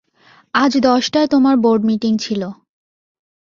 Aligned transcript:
আজ 0.53 0.71
দশটায় 0.85 1.27
তোমার 1.27 1.55
বোর্ড 1.57 1.81
মিটিং 1.85 2.13
ছিল! 2.17 2.41